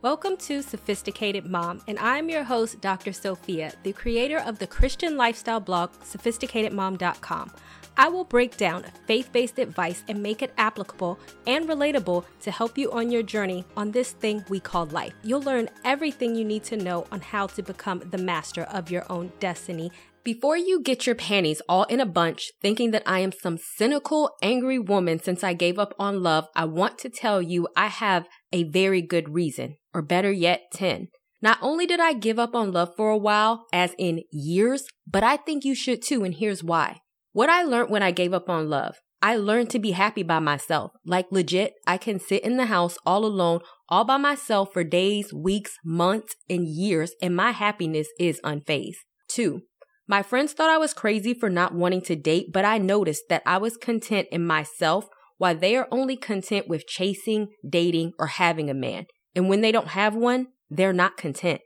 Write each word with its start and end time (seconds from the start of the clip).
Welcome 0.00 0.36
to 0.36 0.62
Sophisticated 0.62 1.44
Mom, 1.44 1.82
and 1.88 1.98
I'm 1.98 2.28
your 2.28 2.44
host, 2.44 2.80
Dr. 2.80 3.12
Sophia, 3.12 3.72
the 3.82 3.92
creator 3.92 4.38
of 4.38 4.60
the 4.60 4.66
Christian 4.68 5.16
lifestyle 5.16 5.58
blog, 5.58 5.90
sophisticatedmom.com. 6.04 7.50
I 7.96 8.08
will 8.08 8.22
break 8.22 8.56
down 8.56 8.84
faith 9.08 9.32
based 9.32 9.58
advice 9.58 10.04
and 10.06 10.22
make 10.22 10.40
it 10.40 10.54
applicable 10.56 11.18
and 11.48 11.68
relatable 11.68 12.24
to 12.42 12.50
help 12.52 12.78
you 12.78 12.92
on 12.92 13.10
your 13.10 13.24
journey 13.24 13.64
on 13.76 13.90
this 13.90 14.12
thing 14.12 14.44
we 14.48 14.60
call 14.60 14.86
life. 14.86 15.14
You'll 15.24 15.42
learn 15.42 15.68
everything 15.84 16.36
you 16.36 16.44
need 16.44 16.62
to 16.64 16.76
know 16.76 17.04
on 17.10 17.20
how 17.20 17.48
to 17.48 17.62
become 17.64 17.98
the 18.08 18.18
master 18.18 18.62
of 18.62 18.92
your 18.92 19.04
own 19.10 19.32
destiny. 19.40 19.90
Before 20.22 20.56
you 20.56 20.82
get 20.82 21.06
your 21.06 21.14
panties 21.14 21.62
all 21.68 21.84
in 21.84 22.00
a 22.00 22.06
bunch, 22.06 22.52
thinking 22.60 22.90
that 22.90 23.02
I 23.06 23.20
am 23.20 23.32
some 23.32 23.56
cynical, 23.56 24.36
angry 24.42 24.78
woman 24.78 25.20
since 25.20 25.42
I 25.42 25.54
gave 25.54 25.78
up 25.78 25.94
on 25.98 26.22
love, 26.22 26.46
I 26.54 26.66
want 26.66 26.98
to 26.98 27.08
tell 27.08 27.40
you 27.40 27.66
I 27.74 27.86
have 27.86 28.28
a 28.52 28.64
very 28.64 29.02
good 29.02 29.34
reason, 29.34 29.76
or 29.94 30.02
better 30.02 30.32
yet, 30.32 30.62
10. 30.72 31.08
Not 31.40 31.58
only 31.62 31.86
did 31.86 32.00
I 32.00 32.14
give 32.14 32.38
up 32.38 32.54
on 32.54 32.72
love 32.72 32.94
for 32.96 33.10
a 33.10 33.16
while, 33.16 33.66
as 33.72 33.94
in 33.98 34.22
years, 34.32 34.84
but 35.06 35.22
I 35.22 35.36
think 35.36 35.64
you 35.64 35.74
should 35.74 36.02
too, 36.02 36.24
and 36.24 36.34
here's 36.34 36.64
why. 36.64 37.00
What 37.32 37.48
I 37.48 37.62
learned 37.62 37.90
when 37.90 38.02
I 38.02 38.10
gave 38.10 38.32
up 38.32 38.48
on 38.48 38.68
love, 38.68 38.96
I 39.20 39.36
learned 39.36 39.70
to 39.70 39.78
be 39.78 39.92
happy 39.92 40.22
by 40.22 40.38
myself. 40.38 40.92
Like 41.04 41.26
legit, 41.30 41.74
I 41.86 41.96
can 41.96 42.18
sit 42.18 42.44
in 42.44 42.56
the 42.56 42.66
house 42.66 42.96
all 43.04 43.24
alone, 43.24 43.60
all 43.88 44.04
by 44.04 44.16
myself 44.16 44.72
for 44.72 44.84
days, 44.84 45.32
weeks, 45.32 45.76
months, 45.84 46.34
and 46.48 46.66
years, 46.66 47.12
and 47.22 47.34
my 47.34 47.52
happiness 47.52 48.08
is 48.18 48.40
unfazed. 48.44 48.98
Two, 49.28 49.62
my 50.06 50.22
friends 50.22 50.52
thought 50.52 50.70
I 50.70 50.78
was 50.78 50.94
crazy 50.94 51.34
for 51.34 51.50
not 51.50 51.74
wanting 51.74 52.00
to 52.02 52.16
date, 52.16 52.46
but 52.52 52.64
I 52.64 52.78
noticed 52.78 53.24
that 53.28 53.42
I 53.44 53.58
was 53.58 53.76
content 53.76 54.28
in 54.32 54.46
myself 54.46 55.06
while 55.38 55.56
they 55.56 55.76
are 55.76 55.88
only 55.90 56.16
content 56.16 56.68
with 56.68 56.86
chasing, 56.86 57.48
dating, 57.68 58.12
or 58.18 58.26
having 58.26 58.68
a 58.68 58.74
man. 58.74 59.06
And 59.34 59.48
when 59.48 59.60
they 59.60 59.72
don't 59.72 59.88
have 59.88 60.14
one, 60.14 60.48
they're 60.68 60.92
not 60.92 61.16
content. 61.16 61.60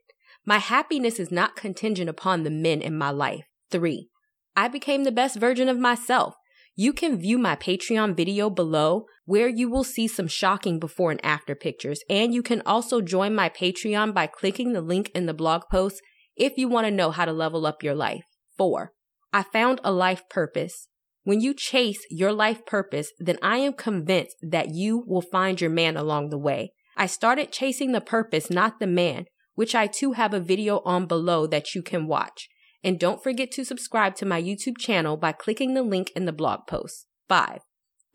My 0.44 0.58
happiness 0.58 1.18
is 1.18 1.30
not 1.30 1.56
contingent 1.56 2.08
upon 2.08 2.42
the 2.42 2.50
men 2.50 2.80
in 2.80 2.96
my 2.96 3.10
life. 3.10 3.44
Three, 3.70 4.08
I 4.54 4.68
became 4.68 5.04
the 5.04 5.12
best 5.12 5.36
version 5.36 5.68
of 5.68 5.78
myself. 5.78 6.34
You 6.74 6.92
can 6.92 7.18
view 7.18 7.38
my 7.38 7.56
Patreon 7.56 8.16
video 8.16 8.48
below 8.48 9.06
where 9.24 9.48
you 9.48 9.70
will 9.70 9.84
see 9.84 10.08
some 10.08 10.26
shocking 10.26 10.78
before 10.78 11.10
and 11.10 11.24
after 11.24 11.54
pictures. 11.54 12.00
And 12.08 12.34
you 12.34 12.42
can 12.42 12.62
also 12.66 13.00
join 13.00 13.34
my 13.34 13.48
Patreon 13.48 14.14
by 14.14 14.26
clicking 14.26 14.72
the 14.72 14.80
link 14.80 15.10
in 15.14 15.26
the 15.26 15.34
blog 15.34 15.62
post 15.70 16.00
if 16.36 16.56
you 16.56 16.68
want 16.68 16.86
to 16.86 16.90
know 16.90 17.10
how 17.10 17.24
to 17.24 17.32
level 17.32 17.66
up 17.66 17.82
your 17.82 17.94
life. 17.94 18.24
Four, 18.56 18.92
I 19.32 19.42
found 19.42 19.80
a 19.84 19.92
life 19.92 20.28
purpose. 20.28 20.88
When 21.24 21.40
you 21.40 21.54
chase 21.54 22.04
your 22.10 22.32
life 22.32 22.66
purpose, 22.66 23.12
then 23.18 23.38
I 23.42 23.58
am 23.58 23.74
convinced 23.74 24.36
that 24.42 24.74
you 24.74 25.04
will 25.06 25.22
find 25.22 25.60
your 25.60 25.70
man 25.70 25.96
along 25.96 26.30
the 26.30 26.38
way. 26.38 26.72
I 26.96 27.06
started 27.06 27.52
chasing 27.52 27.92
the 27.92 28.00
purpose, 28.00 28.50
not 28.50 28.80
the 28.80 28.86
man, 28.86 29.26
which 29.54 29.74
I 29.74 29.86
too 29.86 30.12
have 30.12 30.34
a 30.34 30.40
video 30.40 30.80
on 30.84 31.06
below 31.06 31.46
that 31.46 31.74
you 31.74 31.82
can 31.82 32.06
watch. 32.06 32.48
And 32.82 32.98
don't 32.98 33.22
forget 33.22 33.52
to 33.52 33.64
subscribe 33.64 34.16
to 34.16 34.26
my 34.26 34.42
YouTube 34.42 34.78
channel 34.78 35.16
by 35.16 35.32
clicking 35.32 35.74
the 35.74 35.82
link 35.82 36.10
in 36.16 36.24
the 36.24 36.32
blog 36.32 36.66
post. 36.66 37.06
5. 37.28 37.60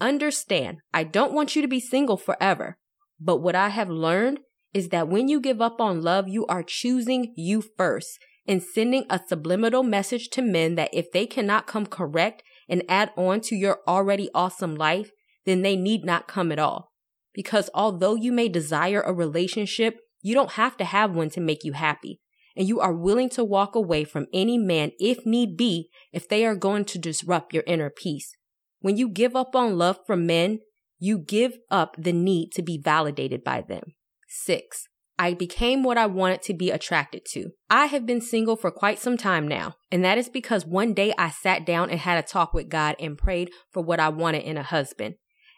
Understand, 0.02 0.80
I 0.94 1.03
don't 1.05 1.33
want 1.33 1.55
you 1.55 1.61
to 1.61 1.67
be 1.67 1.80
single 1.80 2.17
forever. 2.17 2.78
But 3.19 3.38
what 3.38 3.55
I 3.55 3.69
have 3.69 3.89
learned 3.89 4.41
is 4.73 4.89
that 4.89 5.08
when 5.08 5.28
you 5.28 5.39
give 5.39 5.61
up 5.61 5.80
on 5.80 6.02
love, 6.02 6.28
you 6.28 6.45
are 6.47 6.61
choosing 6.61 7.33
you 7.35 7.63
first 7.78 8.19
and 8.45 8.61
sending 8.61 9.05
a 9.09 9.19
subliminal 9.28 9.83
message 9.83 10.30
to 10.30 10.41
men 10.41 10.75
that 10.75 10.94
if 10.94 11.11
they 11.11 11.25
cannot 11.25 11.67
come 11.67 11.85
correct 11.85 12.44
and 12.70 12.84
add 12.90 13.12
on 13.16 13.42
to 13.42 13.56
your 13.56 13.80
already 13.88 14.30
awesome 14.34 14.76
life, 14.76 15.12
then 15.46 15.62
they 15.62 15.76
need 15.76 16.04
not 16.04 16.28
come 16.28 16.52
at 16.52 16.60
all. 16.60 16.92
Because 17.34 17.70
although 17.74 18.16
you 18.16 18.32
may 18.32 18.50
desire 18.50 19.02
a 19.02 19.14
relationship, 19.14 20.00
you 20.22 20.34
don't 20.34 20.54
have 20.54 20.76
to 20.78 20.86
have 20.86 21.12
one 21.12 21.30
to 21.32 21.40
make 21.40 21.64
you 21.64 21.74
happy 21.74 22.20
and 22.58 22.68
you 22.68 22.80
are 22.80 22.94
willing 22.94 23.30
to 23.30 23.44
walk 23.44 23.76
away 23.76 24.04
from 24.04 24.26
any 24.34 24.58
man 24.58 24.92
if 25.00 25.26
need 25.26 25.56
be 25.56 25.90
if 26.12 26.28
they 26.28 26.44
are 26.44 26.56
going 26.56 26.84
to 26.84 26.98
disrupt 26.98 27.54
your 27.54 27.64
inner 27.68 27.92
peace. 27.92 28.36
When 28.81 28.97
you 28.97 29.09
give 29.09 29.36
up 29.36 29.56
on 29.56 29.78
love 29.78 30.00
from 30.08 30.25
men, 30.25 30.59
you 31.00 31.20
give 31.20 31.58
up 31.70 31.96
the 31.97 32.12
need 32.12 32.52
to 32.53 32.64
be 32.64 32.81
validated 32.84 33.44
by 33.44 33.62
them. 33.62 33.94
Six, 34.28 34.88
I 35.19 35.33
became 35.33 35.81
what 35.81 35.97
I 35.97 36.05
wanted 36.05 36.44
to 36.44 36.53
be 36.53 36.69
attracted 36.69 37.23
to. 37.31 37.51
I 37.69 37.88
have 37.88 38.05
been 38.05 38.22
single 38.22 38.55
for 38.55 38.69
quite 38.69 39.00
some 39.00 39.17
time 39.17 39.47
now, 39.47 39.75
and 39.91 40.05
that 40.05 40.17
is 40.17 40.29
because 40.29 40.66
one 40.66 40.94
day 40.94 41.13
I 41.17 41.29
sat 41.29 41.66
down 41.66 41.89
and 41.89 42.00
had 42.00 42.23
a 42.23 42.28
talk 42.28 42.53
with 42.53 42.69
God 42.69 42.95
and 43.00 43.17
prayed 43.17 43.50
for 43.72 43.81
what 43.81 44.00
I 44.00 44.09
wanted 44.09 44.44
in 44.44 44.57
a 44.57 44.63
husband. 44.63 45.16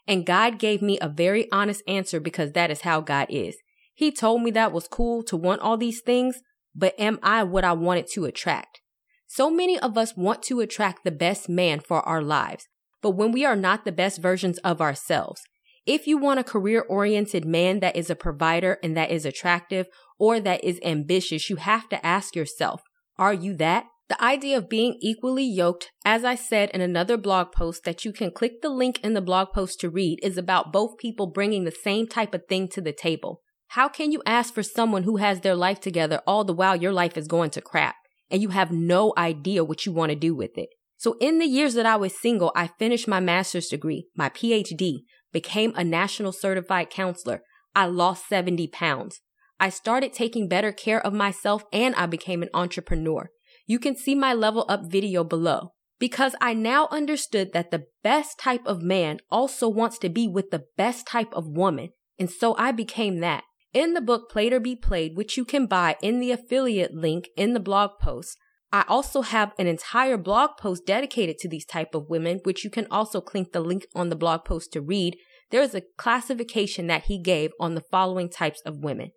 And 0.07 0.25
God 0.25 0.59
gave 0.59 0.81
me 0.81 0.97
a 0.99 1.09
very 1.09 1.51
honest 1.51 1.83
answer 1.87 2.19
because 2.19 2.53
that 2.53 2.71
is 2.71 2.81
how 2.81 3.01
God 3.01 3.27
is. 3.29 3.57
He 3.93 4.11
told 4.11 4.41
me 4.43 4.51
that 4.51 4.71
was 4.71 4.87
cool 4.87 5.23
to 5.23 5.35
want 5.35 5.61
all 5.61 5.75
these 5.75 5.99
things, 5.99 6.39
but 6.73 6.97
am 6.97 7.19
I 7.21 7.43
what 7.43 7.65
I 7.65 7.73
wanted 7.73 8.07
to 8.13 8.25
attract? 8.25 8.79
So 9.27 9.51
many 9.51 9.77
of 9.77 9.97
us 9.97 10.15
want 10.15 10.41
to 10.43 10.61
attract 10.61 11.03
the 11.03 11.11
best 11.11 11.49
man 11.49 11.81
for 11.81 12.01
our 12.07 12.21
lives, 12.21 12.67
but 13.01 13.11
when 13.11 13.31
we 13.33 13.45
are 13.45 13.57
not 13.57 13.83
the 13.83 13.91
best 13.91 14.21
versions 14.21 14.57
of 14.59 14.79
ourselves, 14.81 15.41
if 15.85 16.07
you 16.07 16.17
want 16.17 16.39
a 16.39 16.43
career 16.43 16.81
oriented 16.81 17.45
man 17.45 17.79
that 17.79 17.95
is 17.95 18.09
a 18.09 18.15
provider 18.15 18.77
and 18.83 18.95
that 18.95 19.11
is 19.11 19.25
attractive 19.25 19.87
or 20.17 20.39
that 20.39 20.63
is 20.63 20.79
ambitious, 20.83 21.49
you 21.49 21.55
have 21.57 21.89
to 21.89 22.05
ask 22.05 22.35
yourself, 22.35 22.81
are 23.17 23.33
you 23.33 23.55
that? 23.57 23.85
The 24.09 24.23
idea 24.23 24.57
of 24.57 24.69
being 24.69 24.97
equally 25.01 25.43
yoked, 25.43 25.91
as 26.03 26.25
I 26.25 26.33
said 26.33 26.71
in 26.71 26.81
another 26.81 27.15
blog 27.15 27.51
post 27.51 27.83
that 27.83 28.03
you 28.03 28.11
can 28.11 28.31
click 28.31 28.61
the 28.61 28.69
link 28.69 28.99
in 29.03 29.13
the 29.13 29.21
blog 29.21 29.49
post 29.53 29.79
to 29.81 29.89
read, 29.89 30.19
is 30.23 30.35
about 30.35 30.73
both 30.73 30.97
people 30.97 31.27
bringing 31.27 31.63
the 31.63 31.71
same 31.71 32.07
type 32.07 32.33
of 32.33 32.47
thing 32.49 32.67
to 32.69 32.81
the 32.81 32.91
table. 32.91 33.41
How 33.73 33.87
can 33.87 34.11
you 34.11 34.23
ask 34.25 34.51
for 34.51 34.63
someone 34.63 35.03
who 35.03 35.17
has 35.17 35.41
their 35.41 35.53
life 35.53 35.79
together 35.79 36.21
all 36.25 36.43
the 36.43 36.53
while 36.53 36.75
your 36.75 36.91
life 36.91 37.17
is 37.17 37.27
going 37.27 37.51
to 37.51 37.61
crap 37.61 37.97
and 38.31 38.41
you 38.41 38.49
have 38.49 38.71
no 38.71 39.13
idea 39.15 39.63
what 39.63 39.85
you 39.85 39.91
want 39.91 40.09
to 40.09 40.15
do 40.15 40.33
with 40.33 40.57
it? 40.57 40.69
So 40.97 41.15
in 41.21 41.37
the 41.37 41.45
years 41.45 41.75
that 41.75 41.85
I 41.85 41.95
was 41.95 42.19
single, 42.19 42.51
I 42.55 42.67
finished 42.79 43.07
my 43.07 43.19
master's 43.19 43.67
degree, 43.67 44.07
my 44.15 44.29
PhD, 44.29 45.03
became 45.31 45.73
a 45.75 45.83
national 45.83 46.31
certified 46.31 46.89
counselor. 46.89 47.41
I 47.75 47.85
lost 47.85 48.27
70 48.27 48.67
pounds. 48.67 49.21
I 49.59 49.69
started 49.69 50.13
taking 50.13 50.47
better 50.47 50.71
care 50.71 51.05
of 51.05 51.13
myself 51.13 51.63
and 51.73 51.93
I 51.95 52.05
became 52.05 52.41
an 52.41 52.49
entrepreneur. 52.53 53.29
You 53.67 53.77
can 53.79 53.95
see 53.95 54.15
my 54.15 54.33
level 54.33 54.65
up 54.69 54.89
video 54.89 55.23
below 55.23 55.73
because 55.99 56.33
I 56.39 56.53
now 56.53 56.87
understood 56.91 57.51
that 57.53 57.71
the 57.71 57.85
best 58.03 58.39
type 58.39 58.65
of 58.65 58.81
man 58.81 59.19
also 59.29 59.67
wants 59.67 59.99
to 59.99 60.09
be 60.09 60.27
with 60.27 60.49
the 60.49 60.65
best 60.77 61.05
type 61.05 61.33
of 61.33 61.47
woman. 61.47 61.89
And 62.17 62.31
so 62.31 62.55
I 62.57 62.71
became 62.71 63.19
that. 63.19 63.43
In 63.73 63.93
the 63.93 64.01
book 64.01 64.31
Played 64.31 64.53
or 64.53 64.59
Be 64.59 64.75
Played, 64.75 65.15
which 65.15 65.37
you 65.37 65.45
can 65.45 65.67
buy 65.67 65.97
in 66.01 66.19
the 66.19 66.31
affiliate 66.31 66.95
link 66.95 67.27
in 67.37 67.53
the 67.53 67.59
blog 67.59 67.91
post, 68.01 68.37
I 68.71 68.85
also 68.87 69.21
have 69.21 69.53
an 69.57 69.67
entire 69.67 70.17
blog 70.17 70.51
post 70.59 70.85
dedicated 70.85 71.37
to 71.39 71.49
these 71.49 71.65
type 71.65 71.95
of 71.95 72.09
women, 72.09 72.39
which 72.43 72.63
you 72.63 72.69
can 72.69 72.87
also 72.91 73.19
click 73.19 73.51
the 73.51 73.61
link 73.61 73.87
on 73.95 74.09
the 74.09 74.15
blog 74.15 74.45
post 74.45 74.73
to 74.73 74.81
read. 74.81 75.17
There 75.49 75.61
is 75.61 75.73
a 75.73 75.83
classification 75.97 76.87
that 76.87 77.05
he 77.05 77.19
gave 77.19 77.51
on 77.59 77.73
the 77.73 77.83
following 77.89 78.29
types 78.29 78.61
of 78.65 78.83
women. 78.83 79.11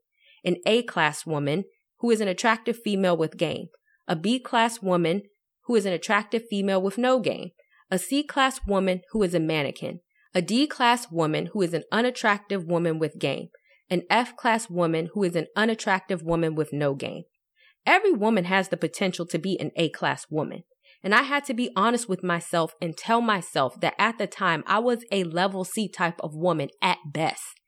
An 0.45 0.57
A 0.67 0.83
class 0.83 1.27
woman 1.27 1.65
who 1.99 2.11
is 2.11 2.21
an 2.21 2.29
attractive 2.29 2.79
female 2.83 3.17
with 3.17 3.37
game. 3.37 3.67
A 4.09 4.17
B 4.17 4.39
class 4.39 4.81
woman 4.81 5.23
who 5.67 5.77
is 5.77 5.85
an 5.85 5.93
attractive 5.93 6.43
female 6.49 6.81
with 6.81 6.97
no 6.97 7.21
game. 7.21 7.51
A 7.91 7.99
C 7.99 8.23
class 8.23 8.61
woman 8.67 9.03
who 9.13 9.23
is 9.23 9.35
a 9.35 9.41
mannequin. 9.41 10.01
A 10.35 10.41
D 10.41 10.67
class 10.67 11.11
woman 11.11 11.51
who 11.53 11.61
is 11.61 11.75
an 11.75 11.85
unattractive 11.93 12.65
woman 12.65 12.99
with 12.99 13.19
game 13.19 13.49
an 13.93 14.03
F 14.09 14.35
class 14.37 14.71
woman 14.71 15.11
who 15.13 15.23
is 15.23 15.37
an 15.37 15.47
unattractive 15.55 16.23
woman 16.23 16.55
with 16.55 16.73
no 16.73 16.95
game. 16.95 17.25
Every 17.87 18.13
woman 18.13 18.45
has 18.45 18.69
the 18.69 18.77
potential 18.77 19.27
to 19.27 19.39
be 19.39 19.59
an 19.61 19.71
A 19.77 19.89
class 19.89 20.27
woman. 20.31 20.65
And 21.03 21.15
I 21.15 21.23
had 21.23 21.45
to 21.47 21.55
be 21.55 21.71
honest 21.75 22.09
with 22.09 22.23
myself 22.23 22.75
and 22.81 22.97
tell 22.97 23.21
myself 23.21 23.81
that 23.81 23.95
at 23.99 24.19
the 24.19 24.29
time 24.29 24.63
I 24.67 24.79
was 24.79 25.05
a 25.11 25.25
level 25.25 25.65
C 25.65 25.89
type 25.89 26.21
of 26.21 26.35
woman 26.35 26.69
at 26.81 26.99
best 27.13 27.61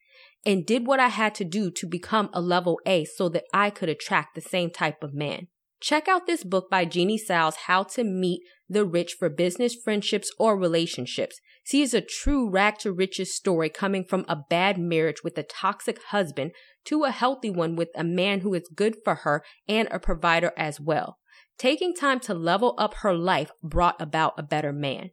and 0.46 0.66
did 0.66 0.86
what 0.86 1.00
I 1.00 1.08
had 1.08 1.34
to 1.36 1.44
do 1.44 1.70
to 1.72 1.86
become 1.86 2.30
a 2.32 2.40
level 2.40 2.78
A 2.86 3.04
so 3.04 3.28
that 3.30 3.44
I 3.52 3.70
could 3.70 3.88
attract 3.88 4.34
the 4.34 4.40
same 4.40 4.70
type 4.70 5.02
of 5.02 5.14
man. 5.14 5.48
Check 5.84 6.08
out 6.08 6.26
this 6.26 6.44
book 6.44 6.70
by 6.70 6.86
Ginie 6.86 7.18
Sayles, 7.18 7.56
How 7.66 7.82
to 7.82 8.04
Meet 8.04 8.40
the 8.70 8.86
Rich 8.86 9.16
for 9.18 9.28
Business, 9.28 9.74
Friendships, 9.74 10.32
or 10.38 10.56
Relationships. 10.56 11.38
She 11.62 11.82
is 11.82 11.92
a 11.92 12.00
true 12.00 12.48
rag 12.48 12.78
to 12.78 12.90
riches 12.90 13.36
story 13.36 13.68
coming 13.68 14.02
from 14.02 14.24
a 14.26 14.44
bad 14.48 14.78
marriage 14.78 15.22
with 15.22 15.36
a 15.36 15.42
toxic 15.42 16.02
husband 16.04 16.52
to 16.86 17.04
a 17.04 17.10
healthy 17.10 17.50
one 17.50 17.76
with 17.76 17.90
a 17.94 18.02
man 18.02 18.40
who 18.40 18.54
is 18.54 18.66
good 18.74 18.96
for 19.04 19.14
her 19.14 19.44
and 19.68 19.86
a 19.90 19.98
provider 19.98 20.52
as 20.56 20.80
well. 20.80 21.18
Taking 21.58 21.92
time 21.92 22.18
to 22.20 22.32
level 22.32 22.74
up 22.78 22.94
her 23.02 23.12
life 23.12 23.50
brought 23.62 24.00
about 24.00 24.32
a 24.38 24.42
better 24.42 24.72
man. 24.72 25.10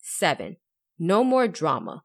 Seven, 0.00 0.58
no 1.00 1.24
more 1.24 1.48
drama. 1.48 2.04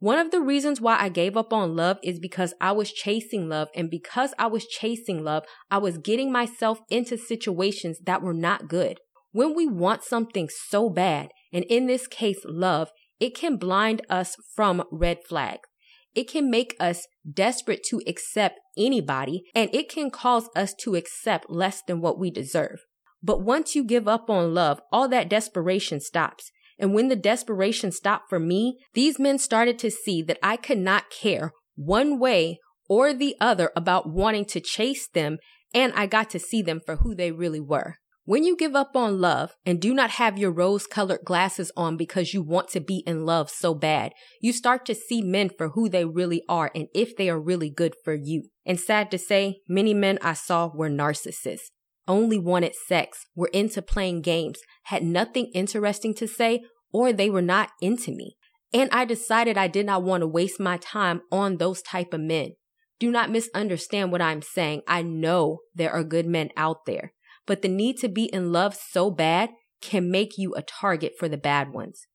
One 0.00 0.18
of 0.18 0.30
the 0.30 0.40
reasons 0.40 0.80
why 0.80 0.98
I 0.98 1.10
gave 1.10 1.36
up 1.36 1.52
on 1.52 1.76
love 1.76 1.98
is 2.02 2.18
because 2.18 2.54
I 2.60 2.72
was 2.72 2.90
chasing 2.90 3.48
love. 3.48 3.68
And 3.74 3.90
because 3.90 4.32
I 4.38 4.46
was 4.46 4.66
chasing 4.66 5.22
love, 5.22 5.44
I 5.70 5.78
was 5.78 5.98
getting 5.98 6.32
myself 6.32 6.80
into 6.88 7.16
situations 7.16 8.00
that 8.06 8.22
were 8.22 8.34
not 8.34 8.66
good. 8.66 8.98
When 9.32 9.54
we 9.54 9.66
want 9.66 10.02
something 10.02 10.48
so 10.48 10.88
bad, 10.90 11.28
and 11.52 11.64
in 11.64 11.86
this 11.86 12.06
case, 12.06 12.38
love, 12.46 12.90
it 13.20 13.34
can 13.34 13.56
blind 13.58 14.00
us 14.08 14.36
from 14.56 14.82
red 14.90 15.18
flags. 15.28 15.68
it 16.14 16.28
can 16.28 16.50
make 16.50 16.74
us 16.80 17.06
desperate 17.30 17.82
to 17.84 18.02
accept 18.06 18.58
anybody 18.76 19.44
and 19.54 19.72
it 19.72 19.88
can 19.88 20.10
cause 20.10 20.48
us 20.56 20.74
to 20.74 20.96
accept 20.96 21.48
less 21.48 21.82
than 21.82 22.00
what 22.00 22.18
we 22.18 22.30
deserve. 22.30 22.80
But 23.22 23.42
once 23.42 23.74
you 23.76 23.84
give 23.84 24.08
up 24.08 24.30
on 24.30 24.54
love, 24.54 24.80
all 24.90 25.08
that 25.08 25.28
desperation 25.28 26.00
stops. 26.00 26.50
And 26.80 26.94
when 26.94 27.08
the 27.08 27.16
desperation 27.16 27.92
stopped 27.92 28.30
for 28.30 28.40
me, 28.40 28.78
these 28.94 29.18
men 29.18 29.38
started 29.38 29.78
to 29.80 29.90
see 29.90 30.22
that 30.22 30.38
I 30.42 30.56
could 30.56 30.78
not 30.78 31.10
care 31.10 31.52
one 31.76 32.18
way 32.18 32.58
or 32.88 33.12
the 33.12 33.36
other 33.40 33.70
about 33.76 34.08
wanting 34.08 34.46
to 34.46 34.60
chase 34.60 35.06
them, 35.06 35.38
and 35.72 35.92
I 35.94 36.06
got 36.06 36.30
to 36.30 36.40
see 36.40 36.62
them 36.62 36.80
for 36.84 36.96
who 36.96 37.14
they 37.14 37.30
really 37.30 37.60
were. 37.60 37.96
When 38.24 38.44
you 38.44 38.56
give 38.56 38.76
up 38.76 38.96
on 38.96 39.20
love 39.20 39.54
and 39.66 39.80
do 39.80 39.92
not 39.92 40.10
have 40.10 40.38
your 40.38 40.52
rose 40.52 40.86
colored 40.86 41.20
glasses 41.24 41.72
on 41.76 41.96
because 41.96 42.32
you 42.32 42.42
want 42.42 42.68
to 42.68 42.80
be 42.80 43.02
in 43.06 43.26
love 43.26 43.50
so 43.50 43.74
bad, 43.74 44.12
you 44.40 44.52
start 44.52 44.86
to 44.86 44.94
see 44.94 45.20
men 45.20 45.50
for 45.56 45.70
who 45.70 45.88
they 45.88 46.04
really 46.04 46.42
are 46.48 46.70
and 46.74 46.86
if 46.94 47.16
they 47.16 47.28
are 47.28 47.40
really 47.40 47.70
good 47.70 47.94
for 48.04 48.14
you. 48.14 48.44
And 48.64 48.78
sad 48.78 49.10
to 49.10 49.18
say, 49.18 49.60
many 49.68 49.94
men 49.94 50.18
I 50.22 50.34
saw 50.34 50.70
were 50.72 50.90
narcissists, 50.90 51.70
only 52.10 52.38
wanted 52.38 52.74
sex, 52.74 53.26
were 53.34 53.50
into 53.52 53.80
playing 53.80 54.22
games, 54.22 54.58
had 54.84 55.02
nothing 55.02 55.50
interesting 55.54 56.14
to 56.14 56.26
say, 56.28 56.62
or 56.92 57.12
they 57.12 57.30
were 57.30 57.42
not 57.42 57.70
into 57.80 58.10
me. 58.10 58.36
And 58.72 58.90
I 58.92 59.04
decided 59.04 59.56
I 59.56 59.68
did 59.68 59.86
not 59.86 60.02
want 60.02 60.20
to 60.22 60.26
waste 60.26 60.60
my 60.60 60.76
time 60.76 61.22
on 61.32 61.56
those 61.56 61.82
type 61.82 62.12
of 62.12 62.20
men. 62.20 62.50
Do 62.98 63.10
not 63.10 63.30
misunderstand 63.30 64.12
what 64.12 64.20
I'm 64.20 64.42
saying. 64.42 64.82
I 64.86 65.02
know 65.02 65.60
there 65.74 65.92
are 65.92 66.04
good 66.04 66.26
men 66.26 66.50
out 66.56 66.84
there 66.86 67.12
but 67.50 67.62
the 67.62 67.68
need 67.68 67.98
to 67.98 68.08
be 68.08 68.26
in 68.26 68.52
love 68.52 68.76
so 68.76 69.10
bad 69.10 69.50
can 69.82 70.08
make 70.08 70.38
you 70.38 70.54
a 70.54 70.62
target 70.62 71.14
for 71.18 71.28
the 71.28 71.36
bad 71.36 71.72
ones. 71.72 72.06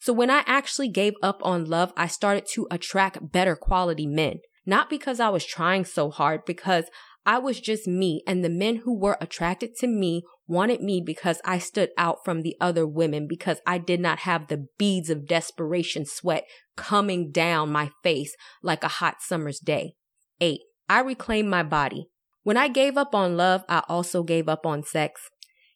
So 0.00 0.12
when 0.12 0.30
I 0.30 0.42
actually 0.46 0.88
gave 0.88 1.14
up 1.22 1.40
on 1.44 1.66
love, 1.66 1.92
I 1.96 2.08
started 2.08 2.46
to 2.54 2.66
attract 2.72 3.30
better 3.30 3.54
quality 3.54 4.08
men. 4.08 4.40
Not 4.66 4.90
because 4.90 5.20
I 5.20 5.28
was 5.28 5.46
trying 5.46 5.84
so 5.84 6.10
hard, 6.10 6.44
because 6.44 6.86
I 7.26 7.38
was 7.38 7.60
just 7.60 7.86
me 7.86 8.22
and 8.26 8.44
the 8.44 8.48
men 8.48 8.76
who 8.76 8.98
were 8.98 9.18
attracted 9.20 9.76
to 9.76 9.86
me 9.86 10.22
wanted 10.46 10.80
me 10.82 11.02
because 11.04 11.40
I 11.44 11.58
stood 11.58 11.90
out 11.96 12.24
from 12.24 12.42
the 12.42 12.56
other 12.60 12.86
women 12.86 13.26
because 13.28 13.60
I 13.66 13.78
did 13.78 14.00
not 14.00 14.20
have 14.20 14.48
the 14.48 14.66
beads 14.78 15.10
of 15.10 15.26
desperation 15.26 16.04
sweat 16.06 16.44
coming 16.76 17.30
down 17.30 17.70
my 17.70 17.90
face 18.02 18.34
like 18.62 18.82
a 18.82 18.88
hot 18.88 19.16
summer's 19.20 19.60
day. 19.60 19.94
Eight, 20.40 20.60
I 20.88 21.00
reclaimed 21.00 21.50
my 21.50 21.62
body. 21.62 22.08
When 22.42 22.56
I 22.56 22.68
gave 22.68 22.96
up 22.96 23.14
on 23.14 23.36
love, 23.36 23.64
I 23.68 23.82
also 23.88 24.22
gave 24.22 24.48
up 24.48 24.64
on 24.64 24.82
sex. 24.82 25.20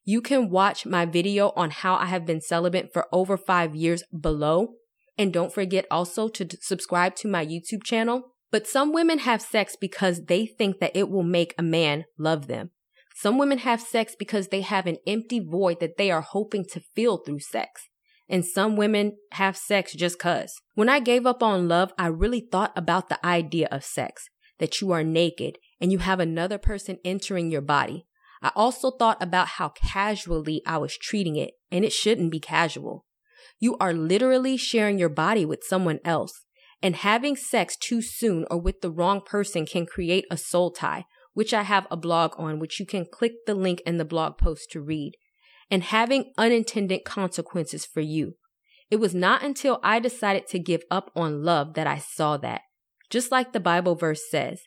You 0.04 0.20
can 0.20 0.50
watch 0.50 0.86
my 0.86 1.04
video 1.06 1.52
on 1.56 1.70
how 1.70 1.94
I 1.94 2.06
have 2.06 2.26
been 2.26 2.40
celibate 2.40 2.90
for 2.92 3.06
over 3.12 3.36
five 3.36 3.74
years 3.74 4.02
below. 4.18 4.74
And 5.16 5.32
don't 5.32 5.52
forget 5.52 5.86
also 5.90 6.28
to 6.28 6.48
subscribe 6.60 7.14
to 7.16 7.28
my 7.28 7.44
YouTube 7.46 7.84
channel. 7.84 8.33
But 8.54 8.68
some 8.68 8.92
women 8.92 9.18
have 9.18 9.42
sex 9.42 9.74
because 9.74 10.26
they 10.26 10.46
think 10.46 10.78
that 10.78 10.94
it 10.94 11.10
will 11.10 11.24
make 11.24 11.56
a 11.58 11.62
man 11.64 12.04
love 12.16 12.46
them. 12.46 12.70
Some 13.16 13.36
women 13.36 13.58
have 13.58 13.80
sex 13.80 14.14
because 14.16 14.46
they 14.46 14.60
have 14.60 14.86
an 14.86 14.98
empty 15.08 15.40
void 15.40 15.80
that 15.80 15.96
they 15.96 16.08
are 16.12 16.20
hoping 16.20 16.64
to 16.66 16.84
fill 16.94 17.16
through 17.16 17.40
sex. 17.40 17.88
And 18.28 18.44
some 18.44 18.76
women 18.76 19.16
have 19.32 19.56
sex 19.56 19.92
just 19.92 20.20
cuz. 20.20 20.54
When 20.74 20.88
I 20.88 21.00
gave 21.00 21.26
up 21.26 21.42
on 21.42 21.66
love, 21.66 21.92
I 21.98 22.06
really 22.06 22.38
thought 22.38 22.70
about 22.76 23.08
the 23.08 23.18
idea 23.26 23.66
of 23.72 23.84
sex, 23.84 24.28
that 24.60 24.80
you 24.80 24.92
are 24.92 25.02
naked 25.02 25.58
and 25.80 25.90
you 25.90 25.98
have 25.98 26.20
another 26.20 26.56
person 26.56 26.98
entering 27.04 27.50
your 27.50 27.60
body. 27.60 28.06
I 28.40 28.52
also 28.54 28.92
thought 28.92 29.20
about 29.20 29.48
how 29.48 29.70
casually 29.70 30.62
I 30.64 30.78
was 30.78 30.96
treating 30.96 31.34
it, 31.34 31.54
and 31.72 31.84
it 31.84 31.92
shouldn't 31.92 32.30
be 32.30 32.38
casual. 32.38 33.04
You 33.58 33.76
are 33.78 33.92
literally 33.92 34.56
sharing 34.56 34.96
your 34.96 35.08
body 35.08 35.44
with 35.44 35.64
someone 35.64 35.98
else, 36.04 36.44
and 36.84 36.96
having 36.96 37.34
sex 37.34 37.76
too 37.76 38.02
soon 38.02 38.44
or 38.50 38.58
with 38.58 38.82
the 38.82 38.90
wrong 38.90 39.22
person 39.22 39.64
can 39.64 39.86
create 39.86 40.26
a 40.30 40.36
soul 40.36 40.70
tie, 40.70 41.06
which 41.32 41.54
I 41.54 41.62
have 41.62 41.86
a 41.90 41.96
blog 41.96 42.34
on, 42.36 42.58
which 42.58 42.78
you 42.78 42.84
can 42.84 43.06
click 43.10 43.32
the 43.46 43.54
link 43.54 43.80
in 43.86 43.96
the 43.96 44.04
blog 44.04 44.36
post 44.36 44.70
to 44.72 44.82
read, 44.82 45.14
and 45.70 45.82
having 45.82 46.34
unintended 46.36 47.06
consequences 47.06 47.86
for 47.86 48.02
you. 48.02 48.34
It 48.90 48.96
was 48.96 49.14
not 49.14 49.42
until 49.42 49.80
I 49.82 49.98
decided 49.98 50.46
to 50.48 50.58
give 50.58 50.82
up 50.90 51.10
on 51.16 51.42
love 51.42 51.72
that 51.72 51.86
I 51.86 51.96
saw 51.98 52.36
that. 52.36 52.60
Just 53.08 53.32
like 53.32 53.54
the 53.54 53.60
Bible 53.60 53.94
verse 53.94 54.20
says, 54.30 54.60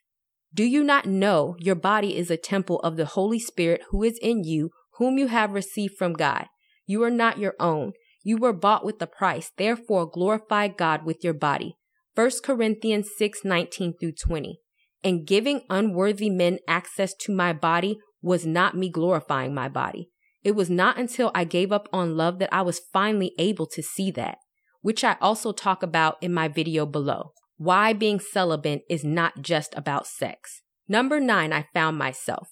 do 0.51 0.63
you 0.63 0.83
not 0.83 1.05
know 1.05 1.55
your 1.59 1.75
body 1.75 2.17
is 2.17 2.31
a 2.31 2.37
temple 2.37 2.79
of 2.79 2.97
the 2.97 3.05
Holy 3.05 3.39
Spirit 3.39 3.81
who 3.91 4.01
is 4.01 4.17
in 4.23 4.43
you, 4.43 4.71
whom 4.93 5.19
you 5.19 5.27
have 5.27 5.51
received 5.51 5.95
from 5.99 6.13
God? 6.13 6.47
You 6.87 7.03
are 7.03 7.11
not 7.11 7.37
your 7.37 7.53
own. 7.59 7.93
You 8.23 8.37
were 8.37 8.53
bought 8.53 8.83
with 8.83 8.99
a 9.03 9.07
price. 9.07 9.51
Therefore, 9.55 10.09
glorify 10.09 10.69
God 10.69 11.05
with 11.05 11.23
your 11.23 11.35
body. 11.35 11.77
1 12.17 12.31
Corinthians 12.43 13.11
6 13.15 13.45
19 13.45 13.93
through 13.99 14.13
20. 14.13 14.59
And 15.03 15.27
giving 15.27 15.61
unworthy 15.69 16.31
men 16.31 16.57
access 16.67 17.13
to 17.13 17.31
my 17.31 17.53
body 17.53 17.99
was 18.23 18.43
not 18.43 18.75
me 18.75 18.89
glorifying 18.89 19.53
my 19.53 19.69
body. 19.69 20.09
It 20.43 20.55
was 20.55 20.67
not 20.67 20.97
until 20.97 21.29
I 21.35 21.43
gave 21.43 21.71
up 21.71 21.87
on 21.93 22.17
love 22.17 22.39
that 22.39 22.51
I 22.51 22.63
was 22.63 22.81
finally 22.91 23.33
able 23.37 23.67
to 23.67 23.83
see 23.83 24.09
that, 24.11 24.39
which 24.81 25.03
I 25.03 25.17
also 25.21 25.51
talk 25.51 25.83
about 25.83 26.17
in 26.19 26.33
my 26.33 26.47
video 26.47 26.87
below 26.87 27.33
why 27.57 27.93
being 27.93 28.19
celibate 28.19 28.81
is 28.89 29.03
not 29.03 29.43
just 29.43 29.75
about 29.77 30.07
sex. 30.07 30.63
Number 30.87 31.19
nine, 31.19 31.53
I 31.53 31.67
found 31.71 31.99
myself. 31.99 32.49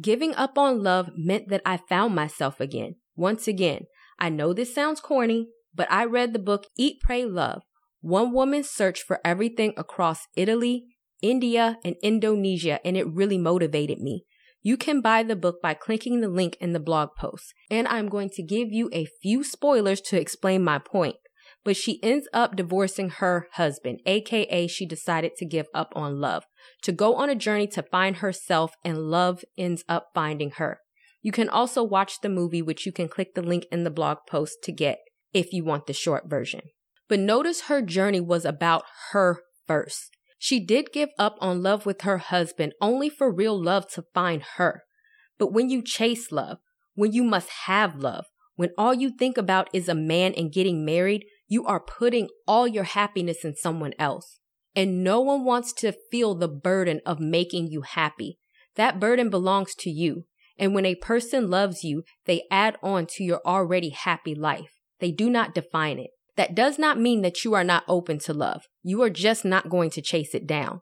Giving 0.00 0.34
up 0.36 0.56
on 0.56 0.82
love 0.82 1.10
meant 1.18 1.48
that 1.50 1.60
I 1.66 1.76
found 1.76 2.14
myself 2.14 2.60
again. 2.60 2.96
Once 3.14 3.46
again, 3.46 3.84
I 4.18 4.30
know 4.30 4.54
this 4.54 4.74
sounds 4.74 5.00
corny, 5.00 5.48
but 5.74 5.90
I 5.90 6.06
read 6.06 6.32
the 6.32 6.38
book 6.38 6.66
Eat, 6.78 7.00
Pray, 7.02 7.26
Love, 7.26 7.62
One 8.02 8.32
Woman's 8.32 8.68
Search 8.68 9.02
for 9.02 9.20
Everything 9.24 9.72
Across 9.76 10.26
Italy, 10.36 10.84
India, 11.22 11.78
and 11.82 11.96
Indonesia, 12.02 12.78
and 12.84 12.96
it 12.96 13.06
really 13.08 13.38
motivated 13.38 14.00
me. 14.00 14.24
You 14.60 14.76
can 14.76 15.00
buy 15.00 15.22
the 15.22 15.34
book 15.34 15.62
by 15.62 15.74
clicking 15.74 16.20
the 16.20 16.28
link 16.28 16.56
in 16.60 16.72
the 16.72 16.80
blog 16.80 17.10
post, 17.16 17.54
and 17.70 17.88
I'm 17.88 18.08
going 18.08 18.30
to 18.30 18.42
give 18.42 18.68
you 18.70 18.90
a 18.92 19.08
few 19.22 19.42
spoilers 19.42 20.00
to 20.02 20.20
explain 20.20 20.62
my 20.62 20.78
point 20.78 21.16
but 21.64 21.76
she 21.76 22.02
ends 22.02 22.28
up 22.32 22.56
divorcing 22.56 23.10
her 23.10 23.48
husband, 23.52 24.00
aka 24.06 24.66
she 24.66 24.86
decided 24.86 25.36
to 25.36 25.46
give 25.46 25.66
up 25.72 25.92
on 25.94 26.20
love, 26.20 26.44
to 26.82 26.92
go 26.92 27.14
on 27.14 27.30
a 27.30 27.34
journey 27.34 27.66
to 27.68 27.82
find 27.82 28.16
herself, 28.16 28.74
and 28.84 29.10
love 29.10 29.44
ends 29.56 29.84
up 29.88 30.08
finding 30.14 30.52
her. 30.52 30.80
You 31.22 31.32
can 31.32 31.48
also 31.48 31.82
watch 31.82 32.20
the 32.20 32.28
movie, 32.28 32.62
which 32.62 32.84
you 32.84 32.92
can 32.92 33.08
click 33.08 33.34
the 33.34 33.42
link 33.42 33.66
in 33.70 33.84
the 33.84 33.90
blog 33.90 34.18
post 34.28 34.58
to 34.64 34.72
get 34.72 34.98
if 35.32 35.52
you 35.52 35.64
want 35.64 35.86
the 35.86 35.92
short 35.92 36.28
version. 36.28 36.62
But 37.08 37.20
notice 37.20 37.62
her 37.62 37.82
journey 37.82 38.20
was 38.20 38.44
about 38.44 38.84
her 39.10 39.42
first. 39.66 40.10
She 40.38 40.58
did 40.58 40.92
give 40.92 41.10
up 41.18 41.36
on 41.40 41.62
love 41.62 41.86
with 41.86 42.02
her 42.02 42.18
husband 42.18 42.72
only 42.80 43.08
for 43.08 43.32
real 43.32 43.60
love 43.60 43.88
to 43.92 44.04
find 44.14 44.42
her. 44.56 44.82
But 45.38 45.52
when 45.52 45.70
you 45.70 45.82
chase 45.82 46.32
love, 46.32 46.58
when 46.94 47.12
you 47.12 47.22
must 47.22 47.48
have 47.66 47.96
love, 47.96 48.26
when 48.56 48.70
all 48.76 48.94
you 48.94 49.10
think 49.10 49.38
about 49.38 49.68
is 49.72 49.88
a 49.88 49.94
man 49.94 50.34
and 50.34 50.52
getting 50.52 50.84
married, 50.84 51.24
you 51.48 51.64
are 51.66 51.80
putting 51.80 52.28
all 52.46 52.66
your 52.66 52.84
happiness 52.84 53.44
in 53.44 53.54
someone 53.54 53.92
else. 53.98 54.40
And 54.74 55.04
no 55.04 55.20
one 55.20 55.44
wants 55.44 55.72
to 55.74 55.94
feel 56.10 56.34
the 56.34 56.48
burden 56.48 57.00
of 57.04 57.20
making 57.20 57.68
you 57.68 57.82
happy. 57.82 58.38
That 58.76 58.98
burden 58.98 59.30
belongs 59.30 59.74
to 59.76 59.90
you. 59.90 60.24
And 60.58 60.74
when 60.74 60.86
a 60.86 60.94
person 60.94 61.50
loves 61.50 61.84
you, 61.84 62.04
they 62.24 62.44
add 62.50 62.78
on 62.82 63.06
to 63.10 63.24
your 63.24 63.40
already 63.44 63.90
happy 63.90 64.34
life. 64.34 64.80
They 64.98 65.10
do 65.10 65.28
not 65.28 65.54
define 65.54 65.98
it. 65.98 66.10
That 66.36 66.54
does 66.54 66.78
not 66.78 66.98
mean 66.98 67.22
that 67.22 67.44
you 67.44 67.54
are 67.54 67.64
not 67.64 67.84
open 67.86 68.18
to 68.20 68.32
love. 68.32 68.64
You 68.82 69.02
are 69.02 69.10
just 69.10 69.44
not 69.44 69.68
going 69.68 69.90
to 69.90 70.02
chase 70.02 70.34
it 70.34 70.46
down. 70.46 70.80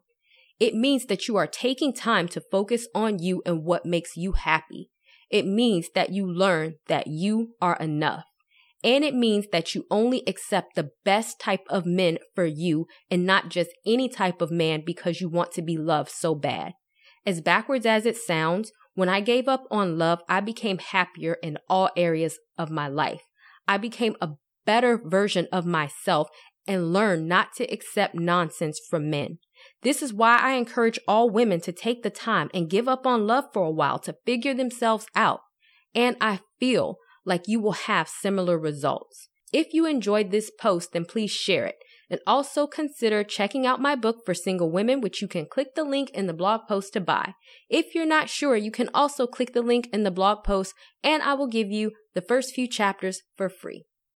It 0.59 0.75
means 0.75 1.05
that 1.07 1.27
you 1.27 1.35
are 1.37 1.47
taking 1.47 1.93
time 1.93 2.27
to 2.29 2.43
focus 2.51 2.87
on 2.93 3.19
you 3.19 3.41
and 3.45 3.63
what 3.63 3.85
makes 3.85 4.15
you 4.15 4.33
happy. 4.33 4.89
It 5.29 5.45
means 5.45 5.87
that 5.95 6.11
you 6.11 6.27
learn 6.31 6.75
that 6.87 7.07
you 7.07 7.55
are 7.61 7.77
enough. 7.77 8.25
And 8.83 9.03
it 9.03 9.13
means 9.13 9.47
that 9.51 9.75
you 9.75 9.85
only 9.91 10.23
accept 10.25 10.75
the 10.75 10.91
best 11.05 11.39
type 11.39 11.65
of 11.69 11.85
men 11.85 12.17
for 12.35 12.45
you 12.45 12.87
and 13.09 13.25
not 13.25 13.49
just 13.49 13.69
any 13.85 14.09
type 14.09 14.41
of 14.41 14.51
man 14.51 14.83
because 14.85 15.21
you 15.21 15.29
want 15.29 15.51
to 15.53 15.61
be 15.61 15.77
loved 15.77 16.09
so 16.09 16.33
bad. 16.33 16.73
As 17.25 17.41
backwards 17.41 17.85
as 17.85 18.05
it 18.05 18.17
sounds, 18.17 18.71
when 18.93 19.07
I 19.07 19.21
gave 19.21 19.47
up 19.47 19.65
on 19.69 19.97
love, 19.97 20.19
I 20.27 20.41
became 20.41 20.79
happier 20.79 21.37
in 21.43 21.57
all 21.69 21.89
areas 21.95 22.39
of 22.57 22.71
my 22.71 22.87
life. 22.87 23.21
I 23.67 23.77
became 23.77 24.15
a 24.19 24.29
better 24.65 24.97
version 24.97 25.47
of 25.51 25.65
myself 25.65 26.29
and 26.67 26.93
learn 26.93 27.27
not 27.27 27.53
to 27.55 27.65
accept 27.65 28.15
nonsense 28.15 28.79
from 28.89 29.09
men. 29.09 29.39
This 29.81 30.01
is 30.01 30.13
why 30.13 30.37
I 30.37 30.53
encourage 30.53 30.99
all 31.07 31.29
women 31.29 31.59
to 31.61 31.71
take 31.71 32.03
the 32.03 32.09
time 32.09 32.49
and 32.53 32.69
give 32.69 32.87
up 32.87 33.05
on 33.05 33.27
love 33.27 33.45
for 33.53 33.63
a 33.63 33.71
while 33.71 33.99
to 33.99 34.15
figure 34.25 34.53
themselves 34.53 35.07
out. 35.15 35.41
And 35.93 36.15
I 36.21 36.39
feel 36.59 36.97
like 37.25 37.47
you 37.47 37.59
will 37.59 37.73
have 37.73 38.07
similar 38.07 38.57
results. 38.57 39.29
If 39.51 39.73
you 39.73 39.85
enjoyed 39.85 40.31
this 40.31 40.51
post, 40.59 40.93
then 40.93 41.05
please 41.05 41.31
share 41.31 41.65
it. 41.65 41.75
And 42.09 42.19
also 42.27 42.67
consider 42.67 43.23
checking 43.23 43.65
out 43.65 43.79
my 43.79 43.95
book 43.95 44.17
for 44.25 44.33
single 44.33 44.69
women, 44.69 44.99
which 44.99 45.21
you 45.21 45.29
can 45.29 45.45
click 45.45 45.75
the 45.75 45.83
link 45.83 46.09
in 46.11 46.27
the 46.27 46.33
blog 46.33 46.61
post 46.67 46.93
to 46.93 47.01
buy. 47.01 47.33
If 47.69 47.95
you're 47.95 48.05
not 48.05 48.29
sure, 48.29 48.57
you 48.57 48.71
can 48.71 48.89
also 48.93 49.27
click 49.27 49.53
the 49.53 49.61
link 49.61 49.87
in 49.93 50.03
the 50.03 50.11
blog 50.11 50.43
post 50.43 50.73
and 51.03 51.23
I 51.23 51.35
will 51.35 51.47
give 51.47 51.71
you 51.71 51.91
the 52.13 52.21
first 52.21 52.53
few 52.53 52.67
chapters 52.67 53.21
for 53.37 53.47
free. 53.47 53.85